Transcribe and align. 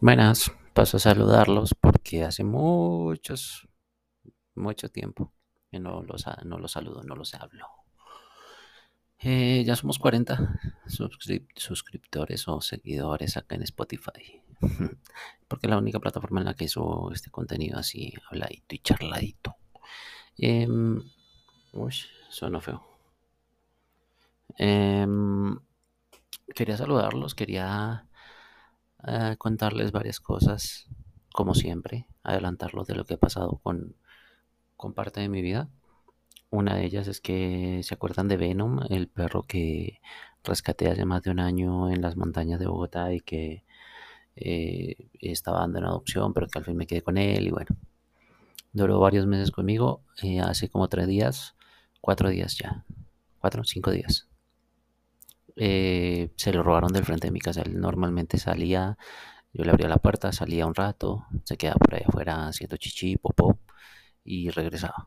Buenas, 0.00 0.52
paso 0.74 0.96
a 0.96 1.00
saludarlos 1.00 1.74
porque 1.74 2.22
hace 2.22 2.44
muchos, 2.44 3.66
mucho 4.54 4.88
tiempo 4.90 5.32
que 5.72 5.80
no 5.80 6.04
los, 6.04 6.24
no 6.44 6.56
los 6.58 6.70
saludo, 6.70 7.02
no 7.02 7.16
los 7.16 7.34
hablo. 7.34 7.66
Eh, 9.18 9.64
ya 9.66 9.74
somos 9.74 9.98
40 9.98 10.60
suscriptores 11.56 12.46
o 12.46 12.60
seguidores 12.60 13.36
acá 13.36 13.56
en 13.56 13.62
Spotify. 13.64 14.40
porque 15.48 15.66
es 15.66 15.70
la 15.70 15.78
única 15.78 15.98
plataforma 15.98 16.38
en 16.40 16.46
la 16.46 16.54
que 16.54 16.68
subo 16.68 17.10
este 17.12 17.32
contenido 17.32 17.76
así, 17.76 18.14
habladito 18.30 18.76
y 18.76 18.78
charladito. 18.78 19.56
Eh, 20.36 20.68
uy, 21.72 21.94
suena 22.28 22.60
feo. 22.60 22.86
Em, 24.56 25.58
quería 26.54 26.76
saludarlos, 26.76 27.34
quería 27.34 28.07
contarles 29.38 29.92
varias 29.92 30.20
cosas, 30.20 30.88
como 31.32 31.54
siempre, 31.54 32.06
adelantarlos 32.22 32.86
de 32.86 32.94
lo 32.94 33.04
que 33.04 33.14
ha 33.14 33.18
pasado 33.18 33.60
con, 33.62 33.94
con 34.76 34.94
parte 34.94 35.20
de 35.20 35.28
mi 35.28 35.42
vida. 35.42 35.68
Una 36.50 36.76
de 36.76 36.86
ellas 36.86 37.08
es 37.08 37.20
que 37.20 37.80
se 37.82 37.94
acuerdan 37.94 38.28
de 38.28 38.38
Venom, 38.38 38.80
el 38.88 39.08
perro 39.08 39.42
que 39.42 40.00
rescaté 40.44 40.88
hace 40.90 41.04
más 41.04 41.22
de 41.22 41.30
un 41.30 41.40
año 41.40 41.90
en 41.90 42.00
las 42.00 42.16
montañas 42.16 42.58
de 42.58 42.66
Bogotá 42.66 43.12
y 43.12 43.20
que 43.20 43.64
eh, 44.36 44.96
estaba 45.20 45.60
dando 45.60 45.78
en 45.78 45.84
adopción, 45.84 46.32
pero 46.32 46.46
que 46.48 46.58
al 46.58 46.64
fin 46.64 46.76
me 46.76 46.86
quedé 46.86 47.02
con 47.02 47.18
él 47.18 47.48
y 47.48 47.50
bueno, 47.50 47.76
duró 48.72 49.00
varios 49.00 49.26
meses 49.26 49.50
conmigo, 49.50 50.02
eh, 50.22 50.40
hace 50.40 50.68
como 50.68 50.88
tres 50.88 51.06
días, 51.08 51.56
cuatro 52.00 52.30
días 52.30 52.56
ya, 52.56 52.84
cuatro, 53.40 53.64
cinco 53.64 53.90
días. 53.90 54.27
Eh, 55.58 56.30
se 56.36 56.52
lo 56.52 56.62
robaron 56.62 56.92
del 56.92 57.04
frente 57.04 57.26
de 57.28 57.32
mi 57.32 57.40
casa. 57.40 57.62
Él 57.62 57.80
normalmente 57.80 58.38
salía, 58.38 58.96
yo 59.52 59.64
le 59.64 59.70
abría 59.70 59.88
la 59.88 59.98
puerta, 59.98 60.32
salía 60.32 60.66
un 60.66 60.74
rato, 60.74 61.26
se 61.44 61.56
quedaba 61.56 61.78
por 61.78 61.94
ahí 61.94 62.02
afuera 62.06 62.48
haciendo 62.48 62.76
chichi, 62.76 63.16
popó 63.16 63.58
y 64.24 64.50
regresaba. 64.50 65.04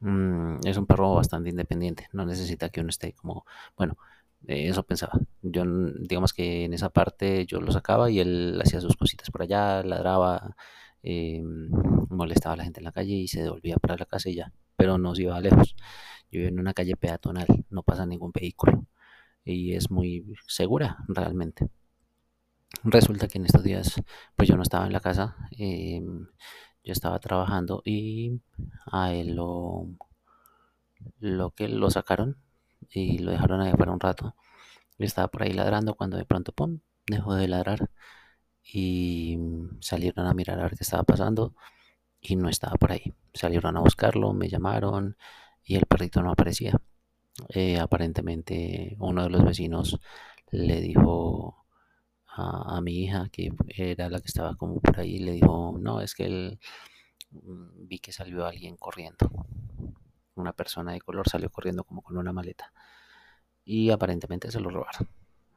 Mm, 0.00 0.60
es 0.66 0.76
un 0.76 0.86
perro 0.86 1.14
bastante 1.14 1.50
independiente, 1.50 2.08
no 2.12 2.24
necesita 2.26 2.70
que 2.70 2.80
uno 2.80 2.90
esté 2.90 3.14
como, 3.14 3.44
bueno, 3.76 3.98
eh, 4.46 4.68
eso 4.68 4.84
pensaba. 4.84 5.18
Yo, 5.42 5.64
digamos 6.00 6.32
que 6.32 6.64
en 6.64 6.74
esa 6.74 6.90
parte 6.90 7.46
yo 7.46 7.60
lo 7.60 7.72
sacaba 7.72 8.10
y 8.10 8.20
él 8.20 8.60
hacía 8.62 8.80
sus 8.80 8.96
cositas 8.96 9.30
por 9.30 9.42
allá, 9.42 9.82
ladraba, 9.82 10.56
eh, 11.02 11.42
molestaba 12.10 12.54
a 12.54 12.56
la 12.58 12.64
gente 12.64 12.80
en 12.80 12.84
la 12.84 12.92
calle 12.92 13.14
y 13.14 13.28
se 13.28 13.42
devolvía 13.42 13.76
para 13.78 13.96
la 13.96 14.06
casa 14.06 14.28
y 14.30 14.36
ya, 14.36 14.52
pero 14.76 14.98
no 14.98 15.14
se 15.14 15.22
iba 15.22 15.40
lejos. 15.40 15.74
Yo 16.30 16.40
vivo 16.40 16.48
en 16.50 16.60
una 16.60 16.74
calle 16.74 16.96
peatonal, 16.96 17.46
no 17.70 17.82
pasa 17.82 18.06
ningún 18.06 18.32
vehículo 18.32 18.86
y 19.52 19.74
es 19.74 19.90
muy 19.90 20.24
segura 20.46 20.98
realmente. 21.08 21.68
Resulta 22.84 23.28
que 23.28 23.38
en 23.38 23.46
estos 23.46 23.64
días 23.64 24.00
pues 24.36 24.48
yo 24.48 24.56
no 24.56 24.62
estaba 24.62 24.86
en 24.86 24.92
la 24.92 25.00
casa, 25.00 25.36
em, 25.52 26.26
yo 26.84 26.92
estaba 26.92 27.18
trabajando 27.18 27.82
y 27.84 28.40
a 28.92 29.12
él 29.12 29.34
lo, 29.34 29.88
lo 31.20 31.50
que 31.52 31.68
lo 31.68 31.90
sacaron 31.90 32.36
y 32.90 33.18
lo 33.18 33.30
dejaron 33.32 33.60
ahí 33.60 33.72
para 33.72 33.92
un 33.92 34.00
rato. 34.00 34.34
Yo 34.98 35.06
estaba 35.06 35.28
por 35.28 35.42
ahí 35.42 35.52
ladrando 35.52 35.94
cuando 35.94 36.16
de 36.16 36.24
pronto, 36.24 36.52
pum, 36.52 36.80
dejó 37.06 37.34
de 37.34 37.48
ladrar 37.48 37.90
y 38.62 39.38
salieron 39.80 40.26
a 40.26 40.34
mirar 40.34 40.58
a 40.60 40.64
ver 40.64 40.76
qué 40.76 40.84
estaba 40.84 41.04
pasando 41.04 41.54
y 42.20 42.36
no 42.36 42.48
estaba 42.48 42.76
por 42.76 42.92
ahí. 42.92 43.14
Salieron 43.34 43.76
a 43.76 43.80
buscarlo, 43.80 44.32
me 44.32 44.48
llamaron 44.48 45.16
y 45.64 45.76
el 45.76 45.86
perrito 45.86 46.22
no 46.22 46.32
aparecía. 46.32 46.80
Eh, 47.50 47.78
aparentemente 47.78 48.96
uno 48.98 49.22
de 49.24 49.30
los 49.30 49.44
vecinos 49.44 49.98
le 50.50 50.80
dijo 50.80 51.66
a, 52.26 52.80
mi 52.80 53.04
hija, 53.04 53.28
que 53.30 53.50
era 53.68 54.08
la 54.08 54.20
que 54.20 54.28
estaba 54.28 54.54
como 54.56 54.80
por 54.80 55.00
ahí, 55.00 55.18
le 55.18 55.32
dijo, 55.32 55.76
no, 55.80 56.00
es 56.00 56.14
que 56.14 56.26
él 56.26 56.60
mm, 57.30 57.88
vi 57.88 57.98
que 57.98 58.12
salió 58.12 58.46
alguien 58.46 58.76
corriendo. 58.76 59.30
Una 60.36 60.52
persona 60.52 60.92
de 60.92 61.00
color 61.00 61.28
salió 61.28 61.50
corriendo 61.50 61.84
como 61.84 62.02
con 62.02 62.16
una 62.16 62.32
maleta. 62.32 62.72
Y 63.64 63.90
aparentemente 63.90 64.50
se 64.50 64.60
lo 64.60 64.70
robaron. 64.70 65.08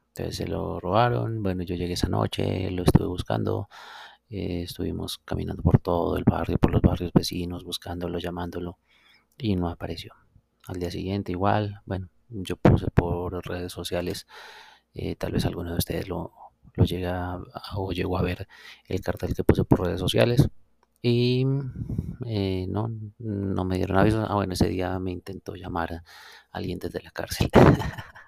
Entonces 0.08 0.36
se 0.36 0.46
lo 0.46 0.80
robaron. 0.80 1.42
Bueno, 1.42 1.62
yo 1.62 1.76
llegué 1.76 1.94
esa 1.94 2.08
noche, 2.08 2.70
lo 2.70 2.82
estuve 2.82 3.06
buscando. 3.06 3.68
Eh, 4.28 4.62
estuvimos 4.62 5.18
caminando 5.18 5.62
por 5.62 5.78
todo 5.80 6.16
el 6.16 6.24
barrio, 6.24 6.58
por 6.58 6.72
los 6.72 6.82
barrios 6.82 7.12
vecinos, 7.12 7.64
buscándolo, 7.64 8.18
llamándolo. 8.18 8.78
Y 9.38 9.56
no 9.56 9.68
apareció. 9.68 10.14
Al 10.68 10.78
día 10.78 10.90
siguiente 10.90 11.32
igual, 11.32 11.80
bueno, 11.86 12.08
yo 12.28 12.56
puse 12.56 12.86
por 12.90 13.44
redes 13.46 13.72
sociales, 13.72 14.26
eh, 14.94 15.16
tal 15.16 15.32
vez 15.32 15.44
alguno 15.44 15.72
de 15.72 15.78
ustedes 15.78 16.08
lo, 16.08 16.32
lo 16.74 16.84
llega 16.84 17.38
o 17.76 17.92
llegó 17.92 18.18
a 18.18 18.22
ver 18.22 18.48
el 18.88 19.00
cartel 19.00 19.34
que 19.34 19.44
puse 19.44 19.64
por 19.64 19.80
redes 19.80 20.00
sociales 20.00 20.48
y 21.02 21.44
eh, 22.26 22.66
no, 22.68 22.88
no 23.18 23.64
me 23.64 23.76
dieron 23.76 23.98
aviso. 23.98 24.24
Ah, 24.28 24.34
bueno, 24.34 24.52
ese 24.54 24.68
día 24.68 24.98
me 25.00 25.10
intentó 25.10 25.54
llamar 25.54 25.92
a 25.94 26.04
alguien 26.52 26.78
desde 26.78 27.02
la 27.02 27.10
cárcel. 27.10 27.50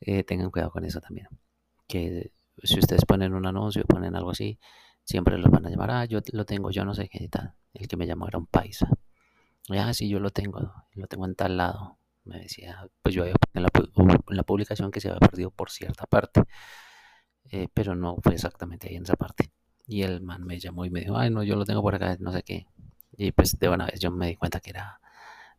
Eh, 0.00 0.22
tengan 0.22 0.50
cuidado 0.50 0.70
con 0.70 0.84
eso 0.84 1.00
también. 1.00 1.26
Que 1.88 2.32
si 2.62 2.78
ustedes 2.78 3.04
ponen 3.04 3.34
un 3.34 3.46
anuncio, 3.46 3.84
ponen 3.84 4.14
algo 4.14 4.30
así, 4.30 4.58
siempre 5.04 5.36
los 5.38 5.50
van 5.50 5.66
a 5.66 5.70
llamar. 5.70 5.90
Ah, 5.90 6.04
yo 6.04 6.20
lo 6.32 6.44
tengo, 6.44 6.70
yo 6.70 6.84
no 6.84 6.94
sé 6.94 7.08
qué 7.08 7.28
tal. 7.28 7.54
El 7.74 7.88
que 7.88 7.96
me 7.96 8.06
llamó 8.06 8.28
era 8.28 8.38
un 8.38 8.46
paisa. 8.46 8.88
Ah, 9.70 9.92
sí, 9.92 10.08
yo 10.08 10.18
lo 10.20 10.30
tengo, 10.30 10.60
lo 10.94 11.06
tengo 11.06 11.26
en 11.26 11.34
tal 11.34 11.56
lado. 11.56 11.98
Me 12.24 12.40
decía, 12.40 12.86
pues 13.02 13.14
yo 13.14 13.22
había 13.22 13.34
en 13.54 13.62
la, 13.62 13.68
en 14.28 14.36
la 14.36 14.42
publicación 14.42 14.90
que 14.90 15.00
se 15.00 15.08
había 15.08 15.20
perdido 15.20 15.50
por 15.50 15.70
cierta 15.70 16.06
parte, 16.06 16.42
eh, 17.50 17.68
pero 17.72 17.94
no 17.94 18.16
fue 18.22 18.34
exactamente 18.34 18.88
ahí 18.88 18.96
en 18.96 19.04
esa 19.04 19.16
parte. 19.16 19.50
Y 19.86 20.02
el 20.02 20.20
man 20.20 20.44
me 20.44 20.58
llamó 20.58 20.84
y 20.84 20.90
me 20.90 21.00
dijo, 21.00 21.16
ay, 21.16 21.30
no, 21.30 21.42
yo 21.42 21.56
lo 21.56 21.64
tengo 21.64 21.82
por 21.82 21.94
acá, 21.94 22.16
no 22.20 22.32
sé 22.32 22.42
qué. 22.42 22.66
Y 23.16 23.32
pues 23.32 23.58
de 23.58 23.68
una 23.68 23.86
vez 23.86 24.00
yo 24.00 24.10
me 24.10 24.28
di 24.28 24.36
cuenta 24.36 24.60
que 24.60 24.70
era 24.70 25.00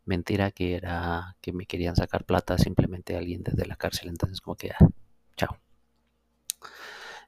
mentira, 0.06 0.52
que 0.52 0.76
era 0.76 1.38
que 1.42 1.54
me 1.54 1.66
querían 1.66 1.96
sacar 1.96 2.26
plata 2.26 2.58
simplemente 2.58 3.18
alguien 3.18 3.44
desde 3.44 3.66
la 3.68 3.76
cárcel. 3.76 4.10
Entonces, 4.10 4.42
como 4.42 4.56
que, 4.58 4.72
ah, 4.72 4.88
chao. 5.38 5.58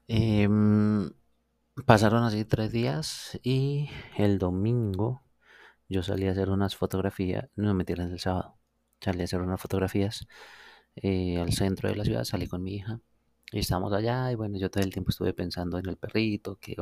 Em, 0.08 1.12
pasaron 1.86 2.24
así 2.24 2.44
tres 2.44 2.72
días 2.72 3.38
y 3.42 3.90
el 4.18 4.38
domingo 4.38 5.22
yo 5.92 6.02
salí 6.02 6.26
a 6.26 6.32
hacer 6.32 6.50
unas 6.50 6.74
fotografías, 6.76 7.48
no 7.56 7.74
me 7.74 7.84
tiran 7.84 8.10
el 8.12 8.18
sábado, 8.18 8.56
salí 9.00 9.20
a 9.20 9.24
hacer 9.24 9.40
unas 9.40 9.60
fotografías 9.60 10.26
eh, 10.96 11.38
al 11.38 11.52
centro 11.52 11.88
de 11.88 11.96
la 11.96 12.04
ciudad, 12.04 12.24
salí 12.24 12.46
con 12.48 12.62
mi 12.62 12.76
hija 12.76 13.00
y 13.52 13.60
estábamos 13.60 13.92
allá 13.92 14.32
y 14.32 14.34
bueno, 14.34 14.58
yo 14.58 14.70
todo 14.70 14.82
el 14.82 14.92
tiempo 14.92 15.10
estuve 15.10 15.34
pensando 15.34 15.78
en 15.78 15.88
el 15.88 15.96
perrito, 15.96 16.56
que 16.56 16.76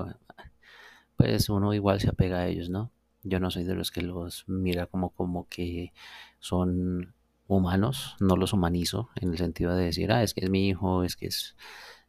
pues 1.16 1.48
uno 1.48 1.74
igual 1.74 2.00
se 2.00 2.08
apega 2.08 2.38
a 2.38 2.46
ellos, 2.46 2.70
¿no? 2.70 2.92
Yo 3.22 3.40
no 3.40 3.50
soy 3.50 3.64
de 3.64 3.74
los 3.74 3.90
que 3.90 4.02
los 4.02 4.44
mira 4.48 4.86
como, 4.86 5.10
como 5.10 5.48
que 5.48 5.92
son 6.38 7.14
humanos, 7.48 8.16
no 8.20 8.36
los 8.36 8.52
humanizo 8.52 9.10
en 9.16 9.32
el 9.32 9.38
sentido 9.38 9.74
de 9.74 9.86
decir, 9.86 10.12
ah, 10.12 10.22
es 10.22 10.32
que 10.34 10.44
es 10.44 10.50
mi 10.50 10.68
hijo, 10.68 11.02
es 11.04 11.16
que 11.16 11.26
es, 11.26 11.56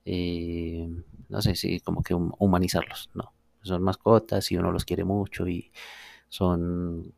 eh, 0.05 0.87
no 1.29 1.41
sé, 1.41 1.55
sí, 1.55 1.79
como 1.81 2.03
que 2.03 2.13
humanizarlos, 2.13 3.09
no. 3.13 3.33
Son 3.63 3.83
mascotas 3.83 4.51
y 4.51 4.57
uno 4.57 4.71
los 4.71 4.85
quiere 4.85 5.03
mucho 5.03 5.47
y 5.47 5.71
son 6.31 7.13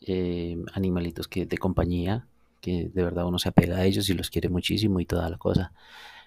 eh, 0.00 0.56
animalitos 0.74 1.28
que 1.28 1.46
de 1.46 1.58
compañía, 1.58 2.28
que 2.60 2.90
de 2.94 3.04
verdad 3.04 3.26
uno 3.26 3.38
se 3.40 3.48
apega 3.48 3.78
a 3.78 3.84
ellos 3.84 4.08
y 4.10 4.14
los 4.14 4.30
quiere 4.30 4.48
muchísimo 4.48 5.00
y 5.00 5.06
toda 5.06 5.28
la 5.28 5.38
cosa. 5.38 5.72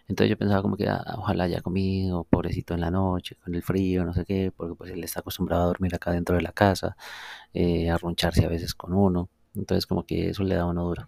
Entonces 0.08 0.30
yo 0.32 0.38
pensaba 0.38 0.62
como 0.62 0.78
que 0.78 0.88
ah, 0.90 1.04
ojalá 1.18 1.46
haya 1.46 1.62
comido, 1.62 2.26
pobrecito 2.26 2.74
en 2.76 2.82
la 2.82 2.92
noche, 2.92 3.38
con 3.44 3.56
el 3.56 3.64
frío, 3.64 4.06
no 4.06 4.14
sé 4.14 4.26
qué, 4.26 4.52
porque 4.56 4.76
pues 4.76 4.92
él 4.92 5.04
está 5.04 5.22
acostumbrado 5.22 5.64
a 5.64 5.68
dormir 5.68 5.96
acá 5.96 6.12
dentro 6.12 6.36
de 6.36 6.42
la 6.44 6.52
casa, 6.54 6.98
eh, 7.54 7.90
a 7.90 7.98
roncharse 7.98 8.46
a 8.46 8.50
veces 8.50 8.76
con 8.76 8.94
uno. 8.94 9.30
Entonces 9.56 9.88
como 9.88 10.06
que 10.06 10.30
eso 10.32 10.44
le 10.44 10.56
da 10.56 10.66
uno 10.66 10.86
duro. 10.86 11.08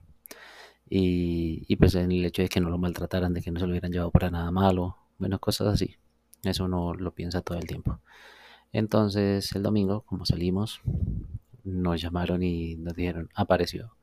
Y, 0.90 1.66
y 1.68 1.76
pues 1.78 1.96
en 1.96 2.12
el 2.12 2.26
hecho 2.26 2.42
de 2.44 2.50
que 2.50 2.62
no 2.62 2.70
lo 2.70 2.78
maltrataran, 2.78 3.34
de 3.34 3.42
que 3.42 3.52
no 3.52 3.60
se 3.60 3.66
lo 3.68 3.72
hubieran 3.72 3.92
llevado 3.92 4.12
para 4.12 4.32
nada 4.32 4.52
malo, 4.52 4.98
bueno, 5.20 5.40
cosas 5.40 5.68
así. 5.70 5.98
Eso 6.44 6.66
uno 6.66 6.94
lo 6.94 7.14
piensa 7.14 7.42
todo 7.42 7.58
el 7.60 7.68
tiempo. 7.68 8.00
Entonces 8.78 9.52
el 9.56 9.64
domingo, 9.64 10.02
como 10.02 10.24
salimos, 10.28 10.82
nos 11.64 12.00
llamaron 12.00 12.44
y 12.44 12.76
nos 12.76 12.94
dijeron, 12.94 13.28
apareció. 13.34 13.96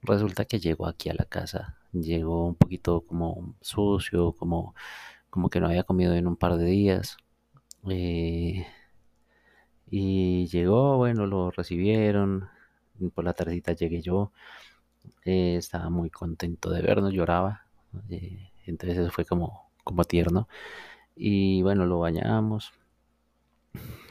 Resulta 0.00 0.46
que 0.46 0.58
llegó 0.58 0.86
aquí 0.86 1.10
a 1.10 1.14
la 1.14 1.26
casa, 1.26 1.76
llegó 1.92 2.46
un 2.46 2.54
poquito 2.54 3.02
como 3.02 3.54
sucio, 3.60 4.32
como, 4.32 4.74
como 5.28 5.50
que 5.50 5.60
no 5.60 5.66
había 5.66 5.84
comido 5.84 6.14
en 6.14 6.26
un 6.26 6.36
par 6.36 6.56
de 6.56 6.64
días. 6.64 7.18
Eh, 7.90 8.66
y 9.90 10.46
llegó, 10.46 10.96
bueno, 10.96 11.26
lo 11.26 11.50
recibieron. 11.50 12.48
Por 13.14 13.24
la 13.24 13.34
tardita 13.34 13.74
llegué 13.74 14.00
yo. 14.00 14.32
Eh, 15.26 15.56
estaba 15.56 15.90
muy 15.90 16.08
contento 16.08 16.70
de 16.70 16.80
vernos, 16.80 17.12
lloraba. 17.12 17.66
Eh, 18.08 18.52
entonces 18.64 18.98
eso 19.00 19.10
fue 19.10 19.26
como, 19.26 19.70
como 19.84 20.04
tierno. 20.04 20.48
Y 21.14 21.60
bueno, 21.60 21.84
lo 21.84 21.98
bañamos 21.98 22.72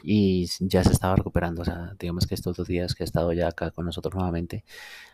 y 0.02 0.46
ya 0.60 0.84
se 0.84 0.92
estaba 0.92 1.16
recuperando. 1.16 1.62
O 1.62 1.64
sea, 1.64 1.94
digamos 1.98 2.26
que 2.26 2.34
estos 2.34 2.56
dos 2.56 2.68
días 2.68 2.94
que 2.94 3.02
ha 3.02 3.06
estado 3.06 3.32
ya 3.32 3.48
acá 3.48 3.70
con 3.70 3.86
nosotros 3.86 4.14
nuevamente, 4.14 4.64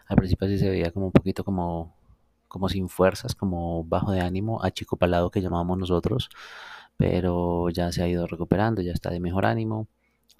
al 0.06 0.16
principio 0.16 0.48
sí 0.48 0.58
se 0.58 0.68
veía 0.70 0.90
como 0.90 1.06
un 1.06 1.12
poquito 1.12 1.44
como, 1.44 1.94
como 2.48 2.68
sin 2.68 2.88
fuerzas, 2.88 3.34
como 3.34 3.84
bajo 3.84 4.12
de 4.12 4.20
ánimo, 4.20 4.62
achicopalado 4.62 5.30
que 5.30 5.40
llamábamos 5.40 5.78
nosotros, 5.78 6.28
pero 6.96 7.70
ya 7.70 7.92
se 7.92 8.02
ha 8.02 8.08
ido 8.08 8.26
recuperando, 8.26 8.82
ya 8.82 8.92
está 8.92 9.10
de 9.10 9.20
mejor 9.20 9.46
ánimo, 9.46 9.88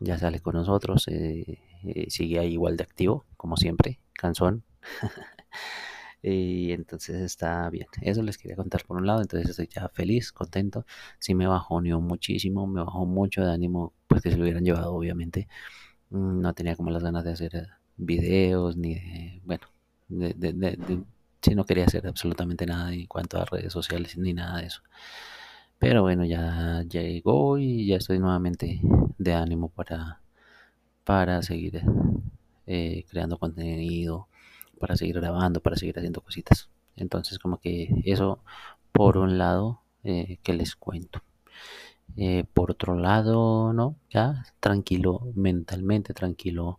ya 0.01 0.19
sale 0.19 0.41
con 0.41 0.55
nosotros, 0.55 1.09
eh, 1.09 1.59
eh, 1.85 2.07
sigue 2.11 2.39
ahí 2.39 2.53
igual 2.53 2.77
de 2.77 2.85
activo, 2.85 3.25
como 3.37 3.57
siempre, 3.57 3.99
cansón. 4.15 4.65
y 6.33 6.73
entonces 6.73 7.17
está 7.21 7.69
bien. 7.71 7.87
Eso 8.01 8.23
les 8.23 8.39
quería 8.39 8.57
contar 8.57 8.85
por 8.87 8.97
un 8.97 9.07
lado, 9.07 9.21
entonces 9.21 9.51
estoy 9.51 9.69
ya 9.69 9.89
feliz, 9.91 10.33
contento. 10.33 10.87
Sí 11.19 11.35
me 11.35 11.47
bajó 11.47 11.81
muchísimo, 11.83 12.67
me 12.67 12.83
bajó 12.83 13.05
mucho 13.07 13.45
de 13.45 13.53
ánimo, 13.53 13.93
pues 14.09 14.23
que 14.23 14.31
se 14.31 14.37
lo 14.39 14.45
hubieran 14.45 14.65
llevado, 14.65 14.95
obviamente. 14.95 15.49
Mm, 16.11 16.41
no 16.41 16.55
tenía 16.55 16.77
como 16.77 16.91
las 16.91 17.03
ganas 17.05 17.25
de 17.25 17.33
hacer 17.33 17.57
eh, 17.57 17.67
videos, 17.97 18.77
ni 18.77 18.95
de, 18.95 19.43
bueno, 19.45 19.67
de, 20.09 20.35
de, 20.35 21.03
si 21.43 21.55
no 21.55 21.65
quería 21.67 21.85
hacer 21.87 22.07
absolutamente 22.07 22.67
nada 22.67 22.93
en 22.95 23.07
cuanto 23.07 23.39
a 23.39 23.45
redes 23.45 23.73
sociales, 23.73 24.17
ni 24.19 24.33
nada 24.35 24.61
de 24.61 24.67
eso. 24.69 24.83
Pero 25.79 26.03
bueno, 26.03 26.25
ya 26.25 26.83
llegó 26.89 27.59
y 27.59 27.87
ya 27.87 27.97
estoy 27.97 28.19
nuevamente 28.19 28.81
de 29.19 29.35
ánimo 29.35 29.69
para, 29.69 30.21
para 31.05 31.43
seguir 31.43 31.83
eh, 32.67 33.05
creando 33.11 33.39
contenido, 33.39 34.29
para 34.79 34.97
seguir 34.97 35.17
grabando, 35.17 35.61
para 35.61 35.77
seguir 35.77 35.99
haciendo 35.99 36.21
cositas. 36.21 36.69
Entonces 36.97 37.39
como 37.39 37.59
que 37.59 38.03
eso 38.05 38.41
por 38.93 39.17
un 39.19 39.39
lado 39.39 39.81
eh, 40.05 40.39
que 40.43 40.53
les 40.55 40.77
cuento. 40.77 41.23
Eh, 42.17 42.45
por 42.55 42.71
otro 42.71 42.95
lado, 42.95 43.73
no, 43.73 43.97
ya 44.11 44.45
tranquilo 44.61 45.27
mentalmente, 45.35 46.15
tranquilo 46.15 46.79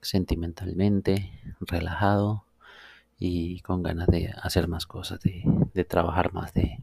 sentimentalmente, 0.00 1.30
relajado 1.60 2.44
y 3.18 3.60
con 3.60 3.82
ganas 3.82 4.08
de 4.08 4.34
hacer 4.42 4.66
más 4.66 4.86
cosas, 4.86 5.20
de, 5.20 5.42
de 5.74 5.84
trabajar 5.84 6.32
más, 6.32 6.52
de, 6.54 6.82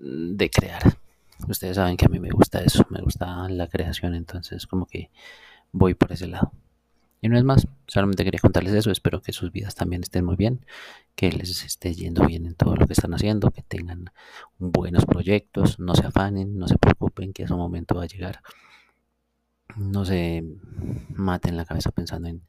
de 0.00 0.50
crear. 0.50 0.82
Ustedes 1.48 1.76
saben 1.76 1.96
que 1.96 2.06
a 2.06 2.08
mí 2.08 2.18
me 2.18 2.30
gusta 2.30 2.62
eso, 2.62 2.84
me 2.90 3.00
gusta 3.00 3.48
la 3.48 3.68
creación, 3.68 4.14
entonces 4.14 4.66
como 4.66 4.86
que 4.86 5.10
voy 5.70 5.94
por 5.94 6.12
ese 6.12 6.26
lado. 6.26 6.52
Y 7.24 7.28
no 7.28 7.38
es 7.38 7.44
más, 7.44 7.68
solamente 7.86 8.24
quería 8.24 8.40
contarles 8.40 8.74
eso, 8.74 8.90
espero 8.90 9.22
que 9.22 9.32
sus 9.32 9.52
vidas 9.52 9.76
también 9.76 10.02
estén 10.02 10.24
muy 10.24 10.34
bien, 10.34 10.66
que 11.14 11.30
les 11.30 11.64
esté 11.64 11.94
yendo 11.94 12.26
bien 12.26 12.46
en 12.46 12.56
todo 12.56 12.74
lo 12.74 12.84
que 12.88 12.94
están 12.94 13.14
haciendo, 13.14 13.52
que 13.52 13.62
tengan 13.62 14.06
buenos 14.58 15.06
proyectos, 15.06 15.78
no 15.78 15.94
se 15.94 16.04
afanen, 16.04 16.58
no 16.58 16.66
se 16.66 16.78
preocupen, 16.78 17.32
que 17.32 17.46
su 17.46 17.56
momento 17.56 17.94
va 17.94 18.02
a 18.02 18.06
llegar. 18.06 18.42
No 19.76 20.04
se 20.04 20.42
maten 21.10 21.56
la 21.56 21.64
cabeza 21.64 21.92
pensando 21.92 22.28
en, 22.28 22.42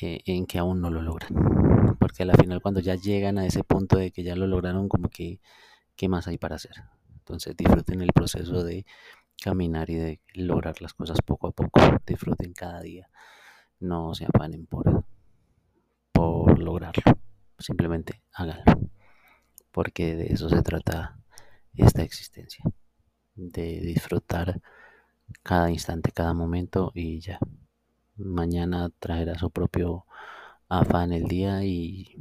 eh, 0.00 0.22
en 0.26 0.46
que 0.46 0.60
aún 0.60 0.80
no 0.80 0.88
lo 0.88 1.02
logran. 1.02 1.96
Porque 1.98 2.22
al 2.22 2.36
final 2.36 2.62
cuando 2.62 2.78
ya 2.78 2.94
llegan 2.94 3.36
a 3.36 3.46
ese 3.46 3.64
punto 3.64 3.96
de 3.96 4.12
que 4.12 4.22
ya 4.22 4.36
lo 4.36 4.46
lograron, 4.46 4.88
como 4.88 5.08
que, 5.08 5.40
¿qué 5.96 6.08
más 6.08 6.28
hay 6.28 6.38
para 6.38 6.54
hacer? 6.54 6.84
Entonces 7.16 7.56
disfruten 7.56 8.00
el 8.00 8.12
proceso 8.12 8.62
de 8.62 8.86
caminar 9.42 9.90
y 9.90 9.96
de 9.96 10.20
lograr 10.34 10.80
las 10.80 10.94
cosas 10.94 11.18
poco 11.20 11.48
a 11.48 11.50
poco. 11.50 11.80
Disfruten 12.06 12.52
cada 12.52 12.80
día 12.80 13.08
no 13.82 14.14
se 14.14 14.24
afanen 14.24 14.66
por, 14.66 15.04
por 16.12 16.58
lograrlo. 16.58 17.02
Simplemente 17.58 18.22
háganlo. 18.32 18.64
Porque 19.70 20.14
de 20.14 20.32
eso 20.32 20.48
se 20.48 20.62
trata 20.62 21.18
esta 21.74 22.02
existencia. 22.02 22.64
De 23.34 23.80
disfrutar 23.80 24.60
cada 25.42 25.70
instante, 25.70 26.12
cada 26.12 26.34
momento 26.34 26.92
y 26.94 27.20
ya. 27.20 27.38
Mañana 28.16 28.90
traerá 28.98 29.38
su 29.38 29.50
propio 29.50 30.06
afán 30.68 31.12
el 31.12 31.24
día 31.24 31.64
y 31.64 32.16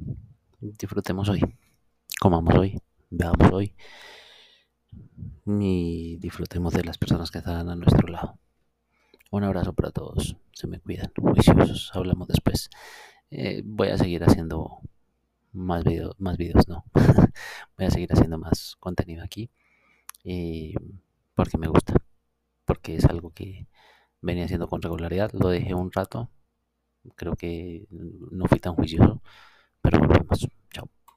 disfrutemos 0.59 1.29
hoy. 1.29 1.41
Comamos 2.19 2.55
hoy, 2.55 2.79
veamos 3.09 3.51
hoy 3.51 3.75
y 5.45 6.17
disfrutemos 6.17 6.73
de 6.73 6.83
las 6.83 6.97
personas 6.97 7.31
que 7.31 7.39
están 7.39 7.69
a 7.69 7.75
nuestro 7.75 8.07
lado. 8.07 8.37
Un 9.31 9.45
abrazo 9.45 9.71
para 9.73 9.91
todos. 9.91 10.35
Se 10.51 10.67
me 10.67 10.79
cuidan. 10.79 11.11
Juiciosos. 11.15 11.91
Hablamos 11.93 12.27
después. 12.27 12.69
Eh, 13.31 13.61
voy 13.65 13.87
a 13.87 13.97
seguir 13.97 14.23
haciendo 14.25 14.81
más 15.53 15.85
videos, 15.85 16.19
más 16.19 16.37
videos, 16.37 16.67
no. 16.67 16.83
voy 17.77 17.85
a 17.87 17.91
seguir 17.91 18.11
haciendo 18.11 18.37
más 18.37 18.75
contenido 18.79 19.23
aquí. 19.23 19.49
Eh, 20.25 20.73
porque 21.33 21.57
me 21.57 21.67
gusta. 21.67 21.95
Porque 22.65 22.97
es 22.97 23.05
algo 23.05 23.31
que 23.31 23.67
venía 24.21 24.45
haciendo 24.45 24.67
con 24.67 24.81
regularidad. 24.81 25.31
Lo 25.31 25.47
dejé 25.47 25.73
un 25.75 25.93
rato. 25.93 26.29
Creo 27.15 27.35
que 27.37 27.87
no 27.89 28.45
fui 28.47 28.59
tan 28.59 28.75
juicioso. 28.75 29.21
Pero 29.81 29.99
volvemos. 29.99 30.45